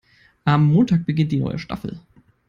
Am 0.45 0.65
Montag 0.65 1.05
beginnt 1.05 1.31
die 1.31 1.37
neue 1.39 1.59
Staffel. 1.59 1.99